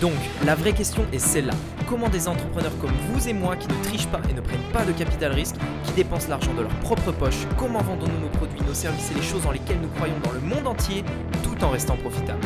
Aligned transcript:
Donc, 0.00 0.14
la 0.46 0.54
vraie 0.54 0.72
question 0.72 1.04
est 1.12 1.18
celle-là. 1.18 1.52
Comment 1.88 2.08
des 2.08 2.28
entrepreneurs 2.28 2.76
comme 2.80 2.92
vous 3.10 3.28
et 3.28 3.32
moi 3.32 3.56
qui 3.56 3.68
ne 3.68 3.84
trichent 3.84 4.06
pas 4.06 4.20
et 4.30 4.32
ne 4.32 4.40
prennent 4.40 4.72
pas 4.72 4.84
de 4.84 4.92
capital 4.92 5.32
risque, 5.32 5.56
qui 5.84 5.92
dépensent 5.92 6.28
l'argent 6.28 6.54
de 6.54 6.62
leur 6.62 6.74
propre 6.80 7.12
poche, 7.12 7.46
comment 7.58 7.82
vendons-nous 7.82 8.20
nos 8.20 8.28
produits, 8.28 8.60
nos 8.66 8.74
services 8.74 9.10
et 9.10 9.14
les 9.14 9.22
choses 9.22 9.42
dans 9.42 9.52
lesquelles 9.52 9.80
nous 9.80 9.88
croyons 9.88 10.18
dans 10.24 10.32
le 10.32 10.40
monde 10.40 10.66
entier, 10.66 11.04
tout 11.42 11.62
en 11.64 11.70
restant 11.70 11.96
profitables 11.96 12.40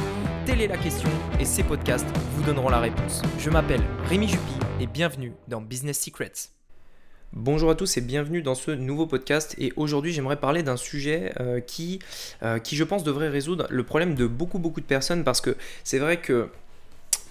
Telle 0.47 0.61
est 0.61 0.67
la 0.67 0.77
question 0.77 1.09
et 1.41 1.45
ces 1.45 1.63
podcasts 1.63 2.07
vous 2.35 2.43
donneront 2.43 2.69
la 2.69 2.81
réponse. 2.81 3.23
Je 3.39 3.51
m'appelle 3.51 3.83
Rémi 4.09 4.29
Jupy 4.29 4.55
et 4.81 4.87
bienvenue 4.87 5.33
dans 5.49 5.61
Business 5.61 6.01
Secrets. 6.01 6.51
Bonjour 7.33 7.71
à 7.71 7.75
tous 7.75 7.97
et 7.97 8.01
bienvenue 8.01 8.43
dans 8.43 8.55
ce 8.55 8.71
nouveau 8.71 9.07
podcast 9.07 9.57
et 9.59 9.73
aujourd'hui 9.75 10.13
j'aimerais 10.13 10.37
parler 10.37 10.63
d'un 10.63 10.77
sujet 10.77 11.33
euh, 11.41 11.61
qui, 11.61 11.99
euh, 12.45 12.61
qui 12.61 12.77
je 12.77 12.85
pense 12.85 13.03
devrait 13.03 13.29
résoudre 13.29 13.67
le 13.71 13.83
problème 13.83 14.15
de 14.15 14.27
beaucoup 14.27 14.61
beaucoup 14.61 14.81
de 14.81 14.87
personnes 14.87 15.25
parce 15.25 15.41
que 15.41 15.57
c'est 15.83 15.99
vrai 15.99 16.21
que 16.21 16.49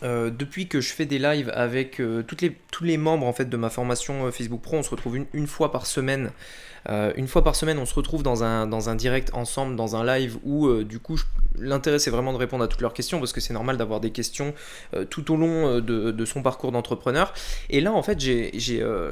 euh, 0.01 0.29
depuis 0.29 0.67
que 0.67 0.81
je 0.81 0.93
fais 0.93 1.05
des 1.05 1.19
lives 1.19 1.51
avec 1.53 2.01
toutes 2.27 2.41
les, 2.41 2.55
tous 2.71 2.83
les 2.83 2.97
membres 2.97 3.27
en 3.27 3.33
fait 3.33 3.45
de 3.45 3.57
ma 3.57 3.69
formation 3.69 4.31
Facebook 4.31 4.61
Pro, 4.61 4.77
on 4.77 4.83
se 4.83 4.89
retrouve 4.89 5.17
une, 5.33 5.47
fois 5.47 5.71
par 5.71 5.85
semaine. 5.85 6.31
une 6.89 7.27
fois 7.27 7.43
par 7.43 7.55
semaine, 7.55 7.77
on 7.77 7.85
se 7.85 7.93
retrouve 7.93 8.23
dans 8.23 8.43
un, 8.43 8.67
dans 8.67 8.89
un 8.89 8.95
direct 8.95 9.31
ensemble, 9.33 9.75
dans 9.75 9.95
un 9.95 10.05
live 10.05 10.37
où 10.43 10.83
du 10.83 10.99
coup 10.99 11.19
l'intérêt 11.57 11.99
c'est 11.99 12.09
vraiment 12.11 12.33
de 12.33 12.37
répondre 12.37 12.63
à 12.63 12.67
toutes 12.67 12.81
leurs 12.81 12.93
questions 12.93 13.19
parce 13.19 13.31
que 13.31 13.41
c'est 13.41 13.53
normal 13.53 13.77
d'avoir 13.77 13.99
des 13.99 14.11
questions 14.11 14.53
tout 15.09 15.31
au 15.31 15.37
long 15.37 15.79
de, 15.79 16.25
son 16.25 16.41
parcours 16.41 16.71
d'entrepreneur. 16.71 17.33
Et 17.69 17.81
là 17.81 17.91
en 17.91 18.03
fait, 18.03 18.19
j'ai 18.19 18.51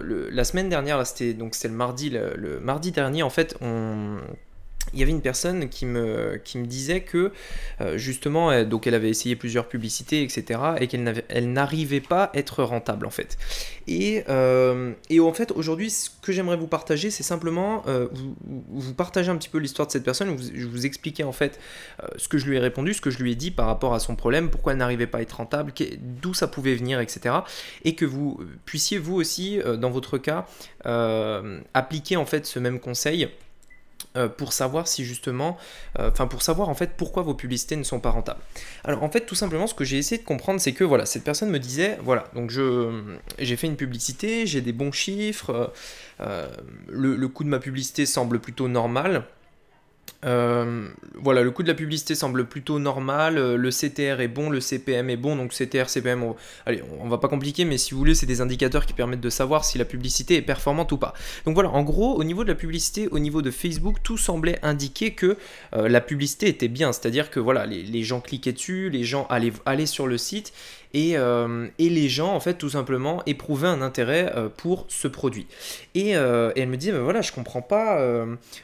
la 0.02 0.44
semaine 0.44 0.70
dernière, 0.70 1.05
c'était 1.05 1.34
donc 1.34 1.55
c'était 1.55 1.70
le 1.70 1.75
mardi, 1.75 2.09
le, 2.09 2.59
mardi 2.59 2.91
dernier 2.91 3.23
en 3.23 3.30
fait, 3.30 3.55
on 3.61 4.17
il 4.94 4.99
y 4.99 5.03
avait 5.03 5.12
une 5.12 5.21
personne 5.21 5.70
qui 5.70 5.85
me, 5.85 6.40
qui 6.44 6.58
me 6.58 6.66
disait 6.66 7.02
que 7.02 7.31
euh, 7.80 7.98
justement, 7.98 8.63
donc 8.63 8.88
elle 8.88 8.95
avait 8.95 9.09
essayé 9.09 9.35
plusieurs 9.35 9.67
publicités, 9.67 10.23
etc., 10.23 10.59
et 10.80 10.88
qu'elle 10.88 11.23
elle 11.30 11.53
n'arrivait 11.53 12.02
pas 12.02 12.26
à 12.26 12.38
être 12.38 12.63
rentable 12.63 13.05
en 13.05 13.09
fait. 13.09 13.38
Et, 13.88 14.23
euh, 14.30 14.92
et 15.09 15.20
en 15.20 15.33
fait, 15.33 15.52
aujourd'hui, 15.52 15.89
ce 15.89 16.09
que 16.22 16.31
j'aimerais 16.31 16.58
vous 16.58 16.67
partager, 16.67 17.09
c'est 17.09 17.23
simplement 17.23 17.83
euh, 17.88 18.08
vous, 18.11 18.36
vous, 18.70 18.94
partager 18.94 19.31
un 19.31 19.38
petit 19.38 19.50
peu 19.50 19.58
l'histoire 19.58 19.88
de 19.88 19.92
cette 19.92 20.03
personne, 20.03 20.36
vous, 20.36 20.44
je 20.53 20.67
vous 20.67 20.86
expliquer 20.86 21.23
en 21.23 21.31
fait 21.31 21.59
ce 22.17 22.27
que 22.27 22.38
je 22.38 22.48
lui 22.48 22.58
ai 22.58 22.59
répondu, 22.59 22.94
ce 22.94 23.02
que 23.02 23.09
je 23.09 23.20
lui 23.20 23.31
ai 23.31 23.36
dit 23.36 23.52
par 23.52 23.67
rapport 23.67 23.94
à 23.94 24.00
son 24.00 24.16
problème, 24.16 24.50
pourquoi 24.50 24.73
elle 24.73 24.80
n'arrivait 24.80 25.08
pas 25.08 25.20
à 25.20 25.22
être 25.22 25.38
rentable, 25.38 25.73
d'où 26.22 26.33
ça 26.33 26.48
pouvait 26.48 26.75
venir, 26.75 27.00
etc. 27.00 27.36
Et 27.86 27.95
que 27.95 28.05
vous 28.05 28.39
puissiez 28.66 28.98
vous 28.98 29.16
aussi, 29.16 29.59
dans 29.80 29.89
votre 29.89 30.17
cas, 30.17 30.45
appliquer 31.73 32.17
en 32.17 32.25
fait 32.25 32.45
ce 32.45 32.59
même 32.59 32.80
conseil 32.80 33.30
euh, 34.17 34.28
pour 34.28 34.52
savoir 34.52 34.90
si 34.90 35.06
justement, 35.06 35.58
euh, 35.98 36.09
enfin 36.12 36.28
pour 36.28 36.42
savoir 36.42 36.67
en 36.67 36.73
fait 36.73 36.92
pourquoi 36.98 37.23
vos 37.23 37.34
publicités 37.34 37.78
ne 37.78 37.84
sont 37.84 38.02
pas 38.02 38.09
rentables. 38.09 38.42
Alors 38.84 39.04
en 39.04 39.09
fait 39.09 39.22
tout 39.22 39.36
simplement 39.36 39.67
ce 39.67 39.73
que 39.73 39.86
j'ai 39.86 39.98
essayé 39.98 40.22
de 40.22 40.26
comprendre 40.26 40.59
c'est 40.59 40.73
que 40.73 40.84
voilà 40.84 41.06
cette 41.06 41.23
personne 41.23 41.50
me 41.50 41.59
disait 41.59 41.98
voilà 42.04 42.26
donc 42.36 42.50
je 42.50 43.16
j'ai 43.39 43.56
fait 43.56 43.67
une 43.67 43.78
publicité 43.78 44.45
j'ai 44.48 44.59
des 44.59 44.73
bons 44.73 44.92
chiffres 44.92 45.72
euh, 46.20 46.48
le, 46.89 47.16
le 47.16 47.28
coût 47.30 47.45
de 47.45 47.50
ma 47.50 47.59
publicité 47.59 48.06
semble 48.06 48.39
plutôt 48.39 48.67
normal 48.67 49.23
euh, 50.23 50.88
voilà, 51.16 51.42
le 51.42 51.52
coût 51.52 51.64
de 51.64 51.67
la 51.67 51.73
publicité 51.73 52.14
semble 52.16 52.45
plutôt 52.45 52.80
normal, 52.80 53.38
euh, 53.38 53.58
le 53.58 53.70
CTR 53.70 54.22
est 54.22 54.28
bon, 54.28 54.50
le 54.50 54.59
CPM 54.59 55.09
est 55.09 55.17
bon, 55.17 55.36
donc 55.36 55.52
CTR, 55.52 55.90
CPM, 55.90 56.34
allez, 56.66 56.84
on 57.00 57.09
va 57.09 57.17
pas 57.17 57.28
compliquer, 57.28 57.66
mais 57.66 57.78
si 57.78 57.92
vous 57.92 57.98
voulez, 57.98 58.16
c'est 58.16 58.26
des 58.26 58.42
indicateurs 58.42 58.86
qui 58.86 58.94
permettent 58.94 59.22
de 59.22 59.30
savoir 59.30 59.66
si 59.66 59.78
la 59.78 59.86
publicité 59.86 60.36
est 60.36 60.42
performante 60.42 60.92
ou 60.92 60.98
pas. 60.98 61.14
Donc 61.45 61.56
voilà, 61.56 61.70
en 61.70 61.82
gros, 61.84 62.16
au 62.16 62.23
niveau 62.23 62.44
de 62.44 62.50
la 62.50 62.56
publicité, 62.56 63.08
au 63.09 63.20
niveau 63.20 63.42
de 63.42 63.52
Facebook, 63.52 63.98
tout 64.04 64.17
semblait 64.17 64.59
indiquer 64.62 65.14
que 65.14 65.38
euh, 65.73 65.89
la 65.89 66.02
publicité 66.02 66.48
était 66.48 66.67
bien, 66.67 66.94
c'est-à-dire 66.94 67.32
que 67.32 67.39
voilà, 67.39 67.66
les, 67.66 68.04
gens 68.04 68.22
cliquaient 68.22 68.54
dessus, 68.54 68.89
les 68.89 69.04
gens 69.04 69.28
allaient, 69.30 69.54
allaient 69.66 69.86
sur 69.86 70.08
le 70.08 70.17
site, 70.17 70.54
euh, 70.95 71.67
et, 71.80 71.89
les 71.89 72.09
gens 72.09 72.34
en 72.34 72.39
fait 72.39 72.56
tout 72.56 72.70
simplement 72.70 73.22
éprouvaient 73.25 73.67
un 73.67 73.81
intérêt 73.81 74.34
euh, 74.36 74.50
pour 74.50 74.86
ce 74.89 75.08
produit. 75.08 75.48
Euh, 75.98 76.52
et, 76.56 76.61
elle 76.61 76.70
me 76.70 76.78
dit 76.78 76.92
voilà 76.92 77.21
je 77.21 77.32
comprends 77.32 77.61
pas, 77.61 77.99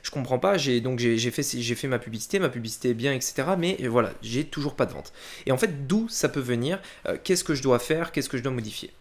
je 0.03 0.11
comprends 0.11 0.39
pas, 0.39 0.57
j'ai 0.57 0.81
donc 0.81 0.99
j'ai 0.99 1.31
fait 1.31 1.43
j'ai 1.43 1.75
fait 1.75 1.87
ma 1.87 1.99
publicité, 1.99 2.39
ma 2.39 2.49
publicité 2.49 2.89
est 2.89 2.93
bien 2.93 3.13
etc. 3.13 3.49
Mais 3.57 3.77
voilà 3.87 4.11
j'ai 4.21 4.43
toujours 4.43 4.75
pas 4.75 4.85
de 4.85 4.93
vente. 4.93 5.13
Et 5.45 5.51
en 5.51 5.57
fait 5.57 5.87
d'où 5.87 6.07
ça 6.09 6.29
peut 6.29 6.39
venir, 6.39 6.79
qu'est-ce 7.23 7.43
que 7.43 7.55
je 7.55 7.63
dois 7.63 7.79
faire, 7.79 8.11
qu'est-ce 8.11 8.29
que 8.29 8.37
je 8.37 8.43
dois 8.43 8.51
modifier? 8.51 8.91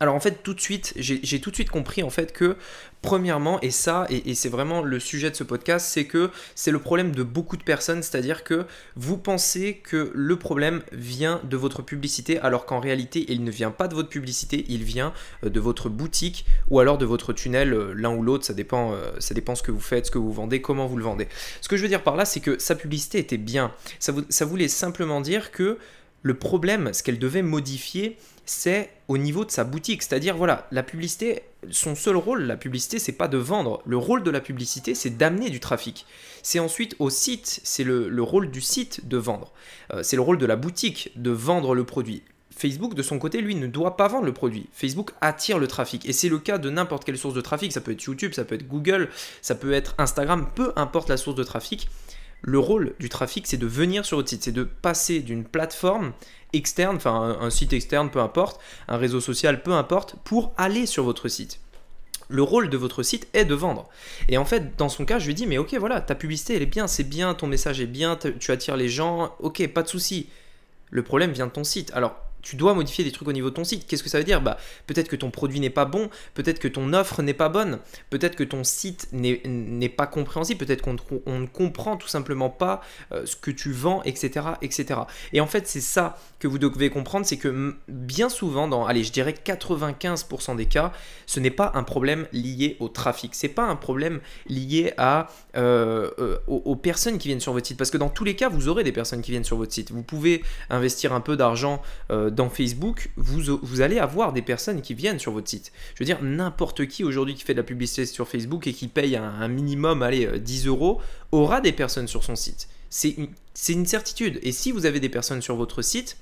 Alors 0.00 0.14
en 0.14 0.20
fait 0.20 0.42
tout 0.42 0.54
de 0.54 0.60
suite, 0.60 0.92
j'ai 0.96 1.40
tout 1.40 1.50
de 1.50 1.54
suite 1.54 1.70
compris 1.70 2.02
en 2.02 2.10
fait 2.10 2.32
que 2.32 2.56
premièrement, 3.02 3.60
et 3.60 3.70
ça, 3.70 4.06
et, 4.10 4.34
c'est 4.34 4.48
vraiment 4.48 4.82
le 4.82 4.98
sujet 4.98 5.30
de 5.30 5.36
ce 5.36 5.44
podcast, 5.44 5.86
c'est 5.88 6.06
que 6.06 6.30
c'est 6.54 6.70
le 6.70 6.80
problème 6.80 7.12
de 7.12 7.22
beaucoup 7.22 7.56
de 7.56 7.62
personnes, 7.62 8.02
c'est-à-dire 8.02 8.42
que 8.42 8.66
vous 8.96 9.16
pensez 9.16 9.76
que 9.76 10.10
le 10.12 10.36
problème 10.36 10.82
vient 10.92 11.40
de 11.44 11.56
votre 11.56 11.82
publicité, 11.82 12.38
alors 12.40 12.66
qu'en 12.66 12.80
réalité 12.80 13.24
il 13.28 13.44
ne 13.44 13.50
vient 13.50 13.70
pas 13.70 13.88
de 13.88 13.94
votre 13.94 14.08
publicité, 14.08 14.66
il 14.68 14.82
vient 14.82 15.14
euh, 15.44 15.50
de 15.50 15.60
votre 15.60 15.88
boutique 15.88 16.44
ou 16.68 16.80
alors 16.80 16.98
de 16.98 17.06
votre 17.06 17.32
tunnel, 17.32 17.72
euh, 17.72 17.94
l'un 17.94 18.14
ou 18.14 18.22
l'autre, 18.22 18.44
ça 18.44 18.54
dépend, 18.54 18.92
euh, 18.92 19.12
ça 19.18 19.34
dépend 19.34 19.54
ce 19.54 19.62
que 19.62 19.70
vous 19.70 19.80
faites, 19.80 20.06
ce 20.06 20.10
que 20.10 20.18
vous 20.18 20.32
vendez, 20.32 20.60
comment 20.60 20.86
vous 20.86 20.96
le 20.96 21.04
vendez. 21.04 21.28
Ce 21.60 21.68
que 21.68 21.76
je 21.76 21.82
veux 21.82 21.88
dire 21.88 22.02
par 22.02 22.16
là, 22.16 22.24
c'est 22.24 22.40
que 22.40 22.58
sa 22.58 22.74
publicité 22.74 23.18
était 23.18 23.38
bien. 23.38 23.72
Ça, 23.98 24.12
ça 24.28 24.44
voulait 24.44 24.68
simplement 24.68 25.20
dire 25.20 25.52
que 25.52 25.78
le 26.22 26.34
problème, 26.34 26.92
ce 26.92 27.02
qu'elle 27.02 27.18
devait 27.18 27.42
modifier, 27.42 28.18
c'est 28.46 28.90
au 29.08 29.18
niveau 29.18 29.44
de 29.44 29.50
sa 29.50 29.64
boutique. 29.64 30.02
C'est-à-dire, 30.02 30.36
voilà, 30.36 30.66
la 30.70 30.82
publicité, 30.82 31.42
son 31.70 31.94
seul 31.94 32.16
rôle, 32.16 32.42
la 32.42 32.56
publicité, 32.56 32.98
c'est 32.98 33.12
pas 33.12 33.28
de 33.28 33.38
vendre. 33.38 33.82
Le 33.84 33.96
rôle 33.96 34.22
de 34.22 34.30
la 34.30 34.40
publicité, 34.40 34.94
c'est 34.94 35.10
d'amener 35.10 35.50
du 35.50 35.60
trafic. 35.60 36.06
C'est 36.42 36.60
ensuite 36.60 36.96
au 36.98 37.10
site, 37.10 37.60
c'est 37.64 37.84
le, 37.84 38.22
rôle 38.22 38.50
du 38.50 38.60
site 38.60 39.08
de 39.08 39.16
vendre. 39.16 39.52
Euh, 39.92 40.02
c'est 40.02 40.16
le 40.16 40.22
rôle 40.22 40.38
de 40.38 40.46
la 40.46 40.56
boutique 40.56 41.10
de 41.16 41.30
vendre 41.30 41.74
le 41.74 41.84
produit. 41.84 42.22
Facebook, 42.56 42.94
de 42.94 43.02
son 43.02 43.18
côté, 43.18 43.42
lui, 43.42 43.54
ne 43.54 43.66
doit 43.66 43.98
pas 43.98 44.08
vendre 44.08 44.24
le 44.24 44.32
produit. 44.32 44.68
Facebook 44.72 45.10
attire 45.20 45.58
le 45.58 45.66
trafic. 45.66 46.08
Et 46.08 46.12
c'est 46.12 46.30
le 46.30 46.38
cas 46.38 46.56
de 46.56 46.70
n'importe 46.70 47.04
quelle 47.04 47.18
source 47.18 47.34
de 47.34 47.42
trafic. 47.42 47.72
Ça 47.72 47.82
peut 47.82 47.92
être 47.92 48.02
YouTube, 48.02 48.32
ça 48.32 48.44
peut 48.44 48.54
être 48.54 48.66
Google, 48.66 49.10
ça 49.42 49.54
peut 49.54 49.72
être 49.72 49.94
Instagram, 49.98 50.48
peu 50.54 50.72
importe 50.76 51.10
la 51.10 51.18
source 51.18 51.36
de 51.36 51.44
trafic. 51.44 51.88
Le 52.46 52.60
rôle 52.60 52.94
du 53.00 53.08
trafic, 53.08 53.44
c'est 53.48 53.56
de 53.56 53.66
venir 53.66 54.06
sur 54.06 54.18
votre 54.18 54.28
site, 54.28 54.44
c'est 54.44 54.52
de 54.52 54.62
passer 54.62 55.18
d'une 55.18 55.44
plateforme 55.44 56.12
externe, 56.52 56.94
enfin 56.94 57.36
un, 57.40 57.50
site 57.50 57.72
externe, 57.72 58.08
peu 58.08 58.20
importe, 58.20 58.60
un 58.86 58.96
réseau 58.96 59.20
social, 59.20 59.64
peu 59.64 59.72
importe, 59.72 60.14
pour 60.22 60.52
aller 60.56 60.86
sur 60.86 61.02
votre 61.04 61.28
site 61.28 61.60
le 62.28 62.42
rôle 62.42 62.70
de 62.70 62.76
votre 62.76 63.04
site 63.04 63.28
est 63.34 63.44
de 63.44 63.54
vendre. 63.54 63.88
Et 64.28 64.36
en 64.36 64.44
fait, 64.44 64.76
dans 64.76 64.88
son 64.88 65.04
cas, 65.04 65.20
je 65.20 65.28
lui 65.28 65.34
dis, 65.34 65.46
mais 65.46 65.58
ok, 65.58 65.74
voilà, 65.74 66.00
ta 66.00 66.16
publicité, 66.16 66.56
elle 66.56 66.62
est 66.62 66.66
bien, 66.66 66.88
c'est 66.88 67.04
bien, 67.04 67.34
ton 67.34 67.46
message 67.46 67.80
est 67.80 67.86
bien, 67.86 68.18
tu 68.40 68.50
attires 68.50 68.76
les 68.76 68.88
gens, 68.88 69.32
ok, 69.38 69.64
pas 69.68 69.84
de 69.84 69.88
souci. 69.88 70.28
Le 70.90 71.04
problème 71.04 71.30
vient 71.30 71.46
de 71.46 71.52
ton 71.52 71.62
site. 71.62 71.92
Alors, 71.94 72.16
tu 72.46 72.54
dois 72.54 72.74
modifier 72.74 73.02
des 73.02 73.10
trucs 73.10 73.26
au 73.26 73.32
niveau 73.32 73.50
de 73.50 73.54
ton 73.54 73.64
site. 73.64 73.86
Qu'est-ce 73.86 74.04
que 74.04 74.08
ça 74.08 74.18
veut 74.18 74.24
dire? 74.24 74.40
Bah, 74.40 74.56
Peut-être 74.86 75.08
que 75.08 75.16
ton 75.16 75.30
produit 75.30 75.58
n'est 75.58 75.70
pas 75.70 75.84
bon, 75.84 76.10
peut-être 76.34 76.60
que 76.60 76.68
ton 76.68 76.92
offre 76.92 77.22
n'est 77.22 77.34
pas 77.34 77.48
bonne, 77.48 77.80
peut-être 78.10 78.36
que 78.36 78.44
ton 78.44 78.62
site 78.62 79.08
n'est 79.12 79.88
pas 79.88 80.06
compréhensible, 80.06 80.64
peut-être 80.64 80.82
qu'on 80.82 80.92
ne 81.38 81.46
comprend 81.46 81.96
tout 81.96 82.06
simplement 82.06 82.48
pas 82.48 82.82
euh, 83.12 83.26
ce 83.26 83.34
que 83.34 83.50
tu 83.50 83.72
vends, 83.72 84.00
etc. 84.04 84.46
etc. 84.62 85.00
Et 85.32 85.40
en 85.40 85.46
fait, 85.46 85.66
c'est 85.66 85.80
ça 85.80 86.18
que 86.38 86.46
vous 86.46 86.58
devez 86.58 86.88
comprendre, 86.90 87.26
c'est 87.26 87.36
que 87.36 87.74
bien 87.88 88.28
souvent, 88.28 88.68
dans, 88.68 88.86
allez, 88.86 89.02
je 89.02 89.10
dirais 89.10 89.34
95% 89.44 90.54
des 90.54 90.66
cas, 90.66 90.92
ce 91.26 91.40
n'est 91.40 91.50
pas 91.50 91.72
un 91.74 91.82
problème 91.82 92.26
lié 92.32 92.76
au 92.78 92.88
trafic. 92.88 93.34
C'est 93.34 93.48
pas 93.48 93.64
un 93.64 93.76
problème 93.76 94.20
lié 94.46 94.92
à, 94.98 95.28
euh, 95.56 96.10
euh, 96.20 96.38
aux, 96.46 96.76
personnes 96.76 97.18
qui 97.18 97.28
viennent 97.28 97.40
sur 97.40 97.52
votre 97.52 97.66
site. 97.66 97.78
Parce 97.78 97.90
que 97.90 97.98
dans 97.98 98.10
tous 98.10 98.24
les 98.24 98.36
cas, 98.36 98.48
vous 98.48 98.68
aurez 98.68 98.84
des 98.84 98.92
personnes 98.92 99.22
qui 99.22 99.32
viennent 99.32 99.44
sur 99.44 99.56
votre 99.56 99.72
site. 99.72 99.90
Vous 99.90 100.02
pouvez 100.02 100.44
investir 100.70 101.12
un 101.12 101.20
peu 101.20 101.36
d'argent 101.36 101.82
dans 102.36 102.48
Facebook, 102.50 103.10
vous, 103.16 103.80
allez 103.80 103.98
avoir 103.98 104.32
des 104.32 104.42
personnes 104.42 104.82
qui 104.82 104.94
viennent 104.94 105.18
sur 105.18 105.32
votre 105.32 105.48
site. 105.48 105.72
Je 105.94 106.00
veux 106.00 106.04
dire, 106.04 106.22
n'importe 106.22 106.86
qui 106.86 107.02
aujourd'hui 107.02 107.34
qui 107.34 107.42
fait 107.42 107.54
de 107.54 107.58
la 107.58 107.64
publicité 107.64 108.06
sur 108.06 108.28
Facebook 108.28 108.66
et 108.66 108.72
qui 108.72 108.86
paye 108.86 109.16
un, 109.16 109.48
minimum, 109.48 110.02
allez, 110.02 110.38
10 110.38 110.66
euh, 110.66 110.70
euros, 110.70 111.00
aura 111.32 111.60
des 111.60 111.72
personnes 111.72 112.06
sur 112.06 112.22
son 112.22 112.36
site. 112.36 112.68
C'est 112.90 113.10
une, 113.10 113.28
une 113.68 113.86
certitude. 113.86 114.38
Et 114.42 114.52
si 114.52 114.70
vous 114.70 114.86
avez 114.86 115.00
des 115.00 115.08
personnes 115.08 115.42
sur 115.42 115.56
votre 115.56 115.82
site, 115.82 116.18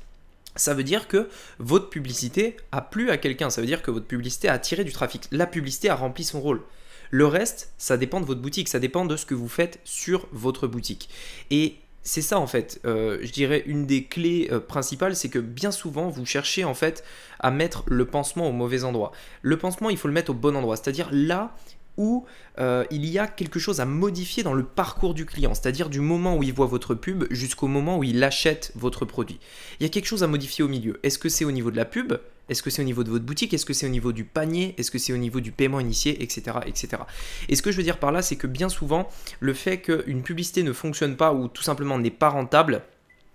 ça 0.57 0.73
veut 0.73 0.85
dire 0.85 1.09
que 1.09 1.29
votre 1.59 1.91
publicité 1.91 2.57
a 2.73 2.81
plu 2.81 3.11
à 3.11 3.19
quelqu'un. 3.19 3.51
Ça 3.51 3.61
veut 3.61 3.67
dire 3.67 3.83
que 3.83 3.91
votre 3.91 4.07
publicité 4.07 4.49
a 4.49 4.55
attiré 4.55 4.85
du 4.85 4.93
trafic. 4.93 5.29
La 5.33 5.47
publicité 5.47 5.91
a 5.91 5.97
rempli 5.97 6.25
son 6.25 6.41
rôle. 6.41 6.63
Le 7.11 7.27
reste, 7.27 7.73
ça 7.77 7.97
dépend 7.97 8.21
de 8.21 8.27
votre 8.27 8.41
boutique, 8.41 8.69
ça 8.69 8.79
dépend 8.79 9.05
de 9.05 9.17
ce 9.17 9.27
que 9.27 9.35
vous 9.35 9.49
faites 9.49 9.79
sur 9.85 10.27
votre 10.33 10.67
boutique. 10.67 11.09
Et 11.51 11.77
c'est 12.05 12.23
ça 12.23 12.39
en 12.39 12.47
fait, 12.47 12.81
euh, 12.85 13.19
je 13.23 13.33
dirais 13.33 13.63
une 13.67 13.87
des 13.87 14.05
clés 14.05 14.49
euh, 14.53 14.61
principales, 14.61 15.17
c'est 15.17 15.31
que 15.31 15.39
bien 15.39 15.71
souvent 15.71 16.11
vous 16.11 16.27
cherchez 16.27 16.63
en 16.63 16.75
fait 16.75 17.03
à 17.41 17.51
mettre 17.51 17.83
le 17.87 18.05
pansement 18.05 18.47
au 18.49 18.53
mauvais 18.53 18.85
endroit. 18.85 19.11
Le 19.41 19.57
pansement, 19.57 19.89
il 19.89 19.97
faut 19.97 20.09
le 20.09 20.15
mettre 20.15 20.31
au 20.31 20.35
bon 20.35 20.55
endroit, 20.55 20.77
c'est-à-dire 20.77 21.09
là 21.11 21.57
où 21.97 22.27
euh, 22.59 22.85
il 22.91 23.07
y 23.07 23.19
a 23.19 23.27
quelque 23.27 23.59
chose 23.59 23.81
à 23.81 23.87
modifier 23.87 24.43
dans 24.43 24.53
le 24.53 24.65
parcours 24.65 25.15
du 25.15 25.25
client, 25.25 25.55
c'est-à-dire 25.55 25.89
du 25.89 26.01
moment 26.01 26.37
où 26.37 26.43
il 26.43 26.53
voit 26.53 26.67
votre 26.67 26.95
pub 26.95 27.25
jusqu'au 27.31 27.69
moment 27.69 27.99
où 27.99 28.05
il 28.05 28.23
achète 28.23 28.73
votre 28.75 29.05
produit. 29.05 29.41
Il 29.81 29.85
y 29.85 29.87
a 29.87 29.89
quelque 29.89 30.07
chose 30.07 30.23
à 30.23 30.27
modifier 30.27 30.63
au 30.63 30.69
milieu. 30.69 31.01
Est-ce 31.03 31.19
que 31.19 31.29
c'est 31.29 31.45
au 31.45 31.53
niveau 31.53 31.71
de 31.71 31.77
la 31.77 31.85
pub? 31.85 32.15
Est-ce 32.49 32.63
que 32.63 32.71
c'est 32.71 32.83
au 32.83 32.85
niveau 32.85 33.05
de 33.05 33.11
votre 33.11 33.25
boutique? 33.25 33.55
Est-ce 33.55 33.65
que 33.65 33.73
c'est 33.73 33.87
au 33.87 33.91
niveau 33.91 34.13
du 34.13 34.25
panier? 34.25 34.75
Est-ce 34.77 34.91
que 34.91 34.99
c'est 34.99 35.13
au 35.13 35.17
niveau 35.17 35.41
du 35.41 35.53
paiement 35.53 35.81
initié? 35.81 36.23
Etc. 36.23 36.43
etc. 36.67 37.03
Et 37.49 37.57
ce 37.57 37.63
que 37.63 37.73
je 37.73 37.77
veux 37.77 37.83
dire 37.83 37.99
par 37.99 38.13
là, 38.13 38.23
c'est 38.23 38.37
que 38.37 38.47
bien 38.47 38.69
souvent, 38.69 39.09
le 39.41 39.55
fait 39.55 39.79
qu'une 39.81 40.23
publicité 40.23 40.63
ne 40.63 40.73
fonctionne 40.73 41.17
pas 41.17 41.33
ou 41.33 41.49
tout 41.49 41.63
simplement 41.63 41.99
n'est 41.99 42.11
pas 42.11 42.29
rentable, 42.29 42.83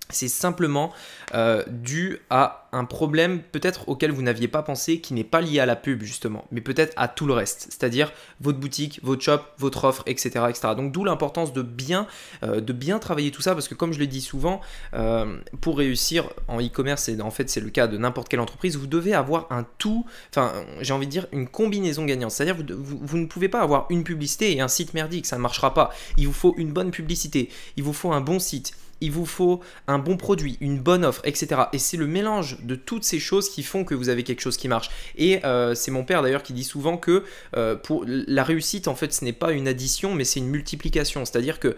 c'est 0.09 0.27
simplement 0.27 0.91
euh, 1.35 1.63
dû 1.67 2.19
à 2.29 2.67
un 2.71 2.85
problème 2.85 3.41
peut-être 3.41 3.89
auquel 3.89 4.11
vous 4.11 4.21
n'aviez 4.21 4.47
pas 4.47 4.63
pensé, 4.63 5.01
qui 5.01 5.13
n'est 5.13 5.23
pas 5.23 5.41
lié 5.41 5.59
à 5.59 5.65
la 5.65 5.75
pub 5.75 6.01
justement, 6.03 6.45
mais 6.51 6.61
peut-être 6.61 6.93
à 6.97 7.07
tout 7.07 7.27
le 7.27 7.33
reste, 7.33 7.67
c'est-à-dire 7.69 8.11
votre 8.41 8.59
boutique, 8.59 8.99
votre 9.03 9.21
shop, 9.21 9.41
votre 9.57 9.83
offre, 9.83 10.03
etc. 10.07 10.45
etc. 10.49 10.69
Donc 10.75 10.91
d'où 10.91 11.03
l'importance 11.03 11.53
de 11.53 11.61
bien, 11.61 12.07
euh, 12.43 12.59
de 12.59 12.73
bien 12.73 12.99
travailler 12.99 13.31
tout 13.31 13.41
ça, 13.41 13.53
parce 13.53 13.67
que 13.67 13.75
comme 13.75 13.93
je 13.93 13.99
le 13.99 14.07
dis 14.07 14.21
souvent, 14.21 14.61
euh, 14.93 15.37
pour 15.61 15.77
réussir 15.77 16.29
en 16.47 16.59
e-commerce, 16.59 17.09
et 17.09 17.21
en 17.21 17.31
fait 17.31 17.49
c'est 17.49 17.61
le 17.61 17.69
cas 17.69 17.87
de 17.87 17.97
n'importe 17.97 18.29
quelle 18.29 18.39
entreprise, 18.39 18.77
vous 18.77 18.87
devez 18.87 19.13
avoir 19.13 19.47
un 19.51 19.65
tout, 19.77 20.05
enfin 20.31 20.53
j'ai 20.81 20.93
envie 20.93 21.07
de 21.07 21.11
dire 21.11 21.27
une 21.31 21.47
combinaison 21.47 22.05
gagnante, 22.05 22.31
c'est-à-dire 22.31 22.57
vous, 22.75 22.99
vous 23.01 23.17
ne 23.17 23.25
pouvez 23.27 23.49
pas 23.49 23.61
avoir 23.61 23.85
une 23.89 24.03
publicité 24.03 24.55
et 24.55 24.61
un 24.61 24.67
site 24.67 24.93
merdique, 24.95 25.25
ça 25.27 25.37
ne 25.37 25.41
marchera 25.41 25.73
pas. 25.73 25.91
Il 26.17 26.27
vous 26.27 26.33
faut 26.33 26.55
une 26.57 26.71
bonne 26.71 26.91
publicité, 26.91 27.49
il 27.77 27.83
vous 27.83 27.93
faut 27.93 28.11
un 28.11 28.21
bon 28.21 28.39
site 28.39 28.73
il 29.01 29.11
vous 29.11 29.25
faut 29.25 29.61
un 29.87 29.99
bon 29.99 30.17
produit, 30.17 30.57
une 30.61 30.79
bonne 30.79 31.05
offre, 31.05 31.21
etc. 31.23 31.61
Et 31.73 31.79
c'est 31.79 31.97
le 31.97 32.07
mélange 32.07 32.59
de 32.61 32.75
toutes 32.75 33.03
ces 33.03 33.19
choses 33.19 33.49
qui 33.49 33.63
font 33.63 33.83
que 33.83 33.95
vous 33.95 34.09
avez 34.09 34.23
quelque 34.23 34.41
chose 34.41 34.57
qui 34.57 34.67
marche. 34.67 34.89
Et 35.15 35.45
euh, 35.45 35.75
c'est 35.75 35.91
mon 35.91 36.03
père 36.03 36.21
d'ailleurs 36.21 36.43
qui 36.43 36.53
dit 36.53 36.63
souvent 36.63 36.97
que 36.97 37.23
euh, 37.55 37.75
pour 37.75 38.03
la 38.07 38.43
réussite, 38.43 38.87
en 38.87 38.95
fait, 38.95 39.13
ce 39.13 39.23
n'est 39.23 39.33
pas 39.33 39.51
une 39.51 39.67
addition, 39.67 40.13
mais 40.13 40.23
c'est 40.23 40.39
une 40.39 40.49
multiplication. 40.49 41.25
C'est-à-dire 41.25 41.59
que 41.59 41.75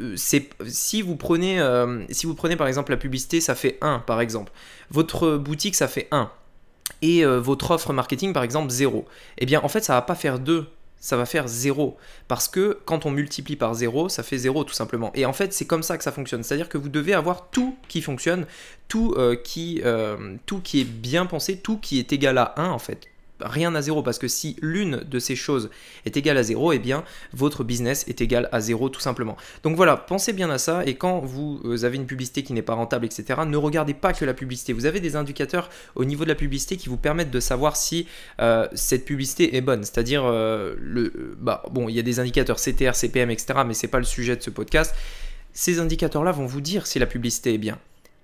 euh, 0.00 0.16
si 0.16 1.02
vous 1.02 1.16
prenez, 1.16 1.60
si 2.10 2.26
vous 2.26 2.34
prenez 2.34 2.56
par 2.56 2.66
exemple 2.66 2.90
la 2.90 2.96
publicité, 2.96 3.40
ça 3.40 3.54
fait 3.54 3.78
1 3.80 4.00
par 4.00 4.20
exemple. 4.20 4.52
Votre 4.90 5.36
boutique, 5.36 5.74
ça 5.74 5.88
fait 5.88 6.08
1 6.10 6.30
et 7.02 7.24
votre 7.24 7.70
offre 7.70 7.92
marketing 7.92 8.32
par 8.32 8.42
exemple 8.42 8.70
0, 8.70 9.04
eh 9.38 9.46
bien 9.46 9.60
en 9.62 9.68
fait 9.68 9.84
ça 9.84 9.92
va 9.94 10.02
pas 10.02 10.14
faire 10.14 10.38
2 10.38 10.66
ça 11.00 11.16
va 11.16 11.26
faire 11.26 11.48
0. 11.48 11.96
Parce 12.26 12.48
que 12.48 12.78
quand 12.84 13.06
on 13.06 13.10
multiplie 13.10 13.56
par 13.56 13.74
0, 13.74 14.08
ça 14.08 14.22
fait 14.22 14.38
0 14.38 14.64
tout 14.64 14.74
simplement. 14.74 15.10
Et 15.14 15.26
en 15.26 15.32
fait, 15.32 15.52
c'est 15.52 15.66
comme 15.66 15.82
ça 15.82 15.98
que 15.98 16.04
ça 16.04 16.12
fonctionne. 16.12 16.42
C'est-à-dire 16.42 16.68
que 16.68 16.78
vous 16.78 16.88
devez 16.88 17.14
avoir 17.14 17.50
tout 17.50 17.76
qui 17.88 18.02
fonctionne, 18.02 18.46
tout, 18.88 19.14
euh, 19.16 19.36
qui, 19.36 19.80
euh, 19.84 20.36
tout 20.46 20.60
qui 20.60 20.80
est 20.80 20.84
bien 20.84 21.26
pensé, 21.26 21.58
tout 21.58 21.78
qui 21.78 21.98
est 21.98 22.12
égal 22.12 22.38
à 22.38 22.54
1 22.56 22.70
en 22.70 22.78
fait 22.78 23.08
rien 23.40 23.74
à 23.74 23.82
zéro 23.82 24.02
parce 24.02 24.18
que 24.18 24.28
si 24.28 24.56
l'une 24.60 24.96
de 24.96 25.18
ces 25.18 25.36
choses 25.36 25.70
est 26.04 26.16
égale 26.16 26.36
à 26.36 26.42
zéro, 26.42 26.72
eh 26.72 26.78
bien 26.78 27.04
votre 27.32 27.64
business 27.64 28.04
est 28.08 28.20
égal 28.20 28.48
à 28.52 28.60
zéro 28.60 28.88
tout 28.88 29.00
simplement. 29.00 29.36
Donc 29.62 29.76
voilà, 29.76 29.96
pensez 29.96 30.32
bien 30.32 30.50
à 30.50 30.58
ça 30.58 30.84
et 30.86 30.94
quand 30.94 31.20
vous 31.20 31.60
euh, 31.64 31.84
avez 31.84 31.96
une 31.96 32.06
publicité 32.06 32.42
qui 32.42 32.52
n'est 32.52 32.62
pas 32.62 32.74
rentable, 32.74 33.06
etc., 33.06 33.40
ne 33.46 33.56
regardez 33.56 33.94
pas 33.94 34.12
que 34.12 34.24
la 34.24 34.34
publicité. 34.34 34.72
Vous 34.72 34.86
avez 34.86 35.00
des 35.00 35.16
indicateurs 35.16 35.70
au 35.94 36.04
niveau 36.04 36.24
de 36.24 36.28
la 36.28 36.34
publicité 36.34 36.76
qui 36.76 36.88
vous 36.88 36.96
permettent 36.96 37.30
de 37.30 37.40
savoir 37.40 37.76
si 37.76 38.06
euh, 38.40 38.66
cette 38.74 39.04
publicité 39.04 39.56
est 39.56 39.60
bonne. 39.60 39.84
C'est-à-dire, 39.84 40.24
euh, 40.24 40.74
le, 40.78 41.36
bah, 41.40 41.62
bon, 41.70 41.88
il 41.88 41.94
y 41.94 41.98
a 41.98 42.02
des 42.02 42.20
indicateurs 42.20 42.56
CTR, 42.56 42.94
CPM, 42.94 43.30
etc., 43.30 43.60
mais 43.66 43.74
c'est 43.74 43.88
pas 43.88 43.98
le 43.98 44.04
sujet 44.04 44.36
de 44.36 44.42
ce 44.42 44.50
podcast. 44.50 44.94
Ces 45.52 45.80
indicateurs-là 45.80 46.32
vont 46.32 46.46
vous 46.46 46.60
dire 46.60 46.86
si 46.86 46.98
la 46.98 47.06
publicité 47.06 47.54
est 47.54 47.58
bien. 47.58 47.78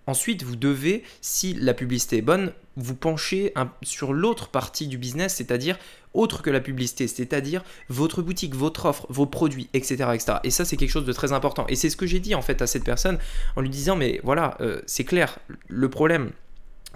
Ensuite, 0.07 0.43
vous 0.43 0.57
devez, 0.57 1.03
si 1.21 1.55
la 1.55 1.75
publicité 1.75 2.19
est 2.19 2.23
bonne, 2.23 2.53
vous 2.77 2.95
pencher 2.95 3.55
sur 3.83 4.13
l'autre 4.13 4.49
partie 4.49 4.87
du 4.87 4.99
business, 4.99 5.37
c'est-à-dire 5.37 5.79
autre 6.13 6.43
que 6.43 6.51
la 6.51 6.61
publicité, 6.61 7.09
c'est-à-dire 7.09 7.63
votre 7.89 8.23
boutique, 8.23 8.55
votre 8.55 8.87
offre, 8.87 9.07
vos 9.09 9.27
produits, 9.27 9.69
etc. 9.73 10.11
Et 10.45 10.51
ça, 10.51 10.65
c'est 10.65 10.77
quelque 10.77 10.91
chose 10.91 11.05
de 11.05 11.13
très 11.13 11.33
important. 11.33 11.67
Et 11.69 11.77
c'est 11.77 11.91
ce 11.91 11.97
que 11.97 12.07
j'ai 12.07 12.21
dit 12.21 12.35
en 12.35 12.43
fait 12.43 12.63
à 12.63 12.67
cette 12.67 12.85
personne 12.85 13.19
en 13.57 13.61
lui 13.61 13.71
disant, 13.71 13.97
mais 13.97 14.21
voilà, 14.23 14.57
euh, 14.61 14.81
c'est 14.87 15.05
clair, 15.05 15.39
le 15.69 15.89
problème, 15.89 16.31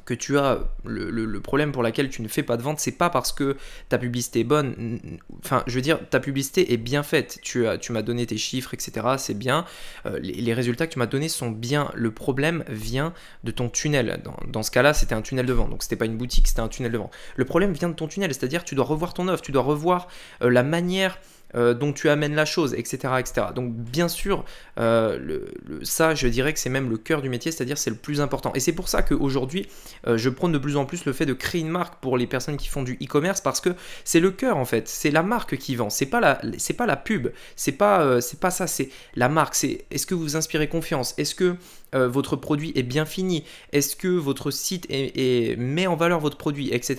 que 0.04 0.14
tu 0.14 0.38
as 0.38 0.60
le, 0.84 1.40
problème 1.40 1.72
pour 1.72 1.82
lequel 1.82 2.10
tu 2.10 2.22
ne 2.22 2.28
fais 2.28 2.42
pas 2.42 2.56
de 2.56 2.62
vente, 2.62 2.80
c'est 2.80 2.92
pas 2.92 3.10
parce 3.10 3.32
que 3.32 3.56
ta 3.88 3.98
publicité 3.98 4.40
est 4.40 4.44
bonne. 4.44 4.98
Enfin, 5.44 5.62
je 5.66 5.74
veux 5.74 5.80
dire, 5.80 5.98
ta 6.08 6.20
publicité 6.20 6.72
est 6.72 6.76
bien 6.76 7.02
faite. 7.02 7.38
Tu, 7.42 7.66
as, 7.66 7.78
tu 7.78 7.92
m'as 7.92 8.02
donné 8.02 8.26
tes 8.26 8.36
chiffres, 8.36 8.74
etc. 8.74 9.06
C'est 9.18 9.36
bien. 9.36 9.64
Euh, 10.06 10.18
les, 10.20 10.54
résultats 10.54 10.86
que 10.86 10.92
tu 10.92 10.98
m'as 10.98 11.06
donnés 11.06 11.28
sont 11.28 11.50
bien. 11.50 11.90
Le 11.94 12.10
problème 12.10 12.64
vient 12.68 13.12
de 13.44 13.50
ton 13.50 13.68
tunnel. 13.68 14.22
Dans, 14.48 14.62
ce 14.62 14.70
cas-là, 14.70 14.94
c'était 14.94 15.14
un 15.14 15.22
tunnel 15.22 15.46
de 15.46 15.52
vente. 15.52 15.70
Donc, 15.70 15.82
c'était 15.82 15.96
pas 15.96 16.06
une 16.06 16.16
boutique, 16.16 16.48
c'était 16.48 16.60
un 16.60 16.68
tunnel 16.68 16.92
de 16.92 16.98
vente. 16.98 17.12
Le 17.36 17.44
problème 17.44 17.72
vient 17.72 17.88
de 17.88 17.94
ton 17.94 18.08
tunnel, 18.08 18.32
c'est-à-dire 18.32 18.64
tu 18.64 18.74
dois 18.74 18.84
revoir 18.84 19.14
ton 19.14 19.28
offre, 19.28 19.42
tu 19.42 19.52
dois 19.52 19.62
revoir 19.62 20.08
euh, 20.42 20.50
la 20.50 20.62
manière 20.62 21.18
euh, 21.54 21.74
dont 21.74 21.92
tu 21.92 22.08
amènes 22.08 22.34
la 22.34 22.44
chose, 22.44 22.74
etc. 22.74 23.14
etc. 23.18 23.46
Donc 23.54 23.72
bien 23.72 24.08
sûr, 24.08 24.44
euh, 24.78 25.46
ça, 25.82 26.14
je 26.14 26.28
dirais 26.28 26.52
que 26.52 26.58
c'est 26.58 26.68
même 26.68 26.90
le 26.90 26.98
cœur 26.98 27.22
du 27.22 27.28
métier, 27.28 27.52
c'est-à-dire 27.52 27.78
c'est 27.78 27.90
le 27.90 27.96
plus 27.96 28.20
important. 28.20 28.52
Et 28.54 28.60
c'est 28.60 28.72
pour 28.72 28.88
ça 28.88 29.02
qu'aujourd'hui, 29.02 29.66
euh, 30.06 30.18
je 30.18 30.28
prône 30.28 30.52
de 30.52 30.58
plus 30.58 30.76
en 30.76 30.84
plus 30.84 31.04
le 31.06 31.12
fait 31.12 31.26
de 31.26 31.32
créer 31.32 31.62
une 31.62 31.70
marque 31.70 32.00
pour 32.00 32.18
les 32.18 32.26
personnes 32.26 32.56
qui 32.56 32.68
font 32.68 32.82
du 32.82 32.98
e-commerce, 33.02 33.40
parce 33.40 33.60
que 33.60 33.70
c'est 34.04 34.20
le 34.20 34.30
cœur 34.30 34.56
en 34.58 34.64
fait, 34.64 34.88
c'est 34.88 35.10
la 35.10 35.22
marque 35.22 35.56
qui 35.56 35.74
vend, 35.74 35.90
c'est 35.90 36.06
pas 36.06 36.20
la, 36.20 36.40
c'est 36.58 36.74
pas 36.74 36.86
la 36.86 36.96
pub, 36.96 37.28
c'est 37.56 37.72
pas, 37.72 38.20
c'est 38.20 38.40
pas 38.40 38.50
ça, 38.50 38.66
c'est 38.66 38.90
la 39.14 39.28
marque. 39.28 39.54
C'est 39.54 39.86
est-ce 39.90 40.06
que 40.06 40.14
vous 40.14 40.36
inspirez 40.36 40.68
confiance, 40.68 41.14
est-ce 41.16 41.34
que 41.34 41.56
votre 41.92 42.36
produit 42.36 42.72
est 42.74 42.82
bien 42.82 43.04
fini 43.04 43.44
Est-ce 43.72 43.96
que 43.96 44.08
votre 44.08 44.50
site 44.50 44.88
met 44.90 45.86
en 45.86 45.96
valeur 45.96 46.20
votre 46.20 46.36
produit, 46.36 46.68
etc.. 46.72 46.96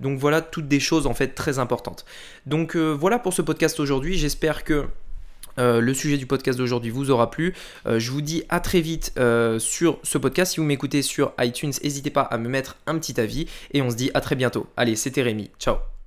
Donc 0.00 0.18
voilà 0.18 0.40
toutes 0.40 0.68
des 0.68 0.80
choses 0.80 1.06
en 1.06 1.14
fait 1.14 1.28
très 1.28 1.58
importantes. 1.58 2.04
Donc 2.46 2.76
voilà 2.76 3.18
pour 3.18 3.34
ce 3.34 3.42
podcast 3.42 3.80
aujourd'hui. 3.80 4.16
J'espère 4.18 4.64
que 4.64 4.86
euh, 5.58 5.80
le 5.80 5.94
sujet 5.94 6.16
du 6.16 6.26
podcast 6.26 6.58
d'aujourd'hui 6.58 6.90
vous 6.90 7.10
aura 7.10 7.30
plu. 7.30 7.54
Euh, 7.86 7.98
je 7.98 8.10
vous 8.10 8.22
dis 8.22 8.44
à 8.48 8.60
très 8.60 8.80
vite 8.80 9.12
euh, 9.18 9.58
sur 9.58 9.98
ce 10.02 10.18
podcast. 10.18 10.52
Si 10.52 10.60
vous 10.60 10.66
m'écoutez 10.66 11.02
sur 11.02 11.32
iTunes, 11.40 11.72
n'hésitez 11.82 12.10
pas 12.10 12.22
à 12.22 12.38
me 12.38 12.48
mettre 12.48 12.76
un 12.86 12.98
petit 12.98 13.20
avis 13.20 13.46
et 13.72 13.82
on 13.82 13.90
se 13.90 13.96
dit 13.96 14.10
à 14.14 14.20
très 14.20 14.36
bientôt. 14.36 14.66
Allez, 14.76 14.96
c'était 14.96 15.22
Rémi. 15.22 15.50
Ciao 15.58 15.97